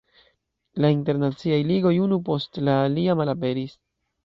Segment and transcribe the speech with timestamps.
[0.85, 3.79] La internaciaj ligoj unu post la alia malaperis.